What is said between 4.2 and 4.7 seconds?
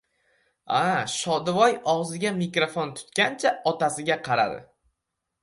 qaradi.